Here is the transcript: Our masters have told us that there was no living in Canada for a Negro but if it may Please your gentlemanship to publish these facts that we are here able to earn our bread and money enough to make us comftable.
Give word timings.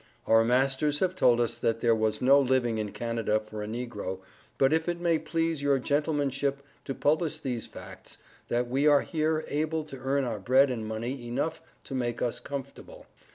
Our 0.25 0.43
masters 0.43 0.97
have 0.97 1.13
told 1.15 1.39
us 1.39 1.59
that 1.59 1.79
there 1.79 1.93
was 1.93 2.23
no 2.23 2.39
living 2.39 2.79
in 2.79 2.91
Canada 2.91 3.39
for 3.39 3.61
a 3.61 3.67
Negro 3.67 4.17
but 4.57 4.73
if 4.73 4.89
it 4.89 4.99
may 4.99 5.19
Please 5.19 5.61
your 5.61 5.77
gentlemanship 5.79 6.63
to 6.85 6.95
publish 6.95 7.37
these 7.37 7.67
facts 7.67 8.17
that 8.47 8.67
we 8.67 8.87
are 8.87 9.01
here 9.01 9.45
able 9.47 9.83
to 9.83 9.99
earn 9.99 10.23
our 10.23 10.39
bread 10.39 10.71
and 10.71 10.87
money 10.87 11.27
enough 11.27 11.61
to 11.83 11.93
make 11.93 12.19
us 12.19 12.41
comftable. 12.41 13.05